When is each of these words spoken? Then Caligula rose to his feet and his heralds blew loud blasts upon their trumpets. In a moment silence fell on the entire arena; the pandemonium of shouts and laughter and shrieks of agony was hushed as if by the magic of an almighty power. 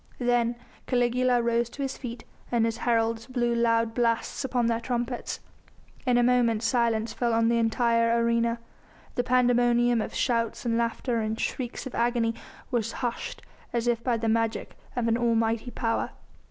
Then 0.17 0.55
Caligula 0.87 1.43
rose 1.43 1.69
to 1.69 1.83
his 1.83 1.95
feet 1.95 2.23
and 2.51 2.65
his 2.65 2.77
heralds 2.77 3.27
blew 3.27 3.53
loud 3.53 3.93
blasts 3.93 4.43
upon 4.43 4.65
their 4.65 4.79
trumpets. 4.79 5.39
In 6.07 6.17
a 6.17 6.23
moment 6.23 6.63
silence 6.63 7.13
fell 7.13 7.35
on 7.35 7.49
the 7.49 7.59
entire 7.59 8.19
arena; 8.19 8.57
the 9.13 9.23
pandemonium 9.23 10.01
of 10.01 10.15
shouts 10.15 10.65
and 10.65 10.75
laughter 10.75 11.19
and 11.21 11.39
shrieks 11.39 11.85
of 11.85 11.93
agony 11.93 12.33
was 12.71 12.93
hushed 13.05 13.43
as 13.73 13.85
if 13.87 14.03
by 14.03 14.17
the 14.17 14.27
magic 14.27 14.75
of 14.95 15.07
an 15.07 15.19
almighty 15.19 15.69
power. 15.69 16.09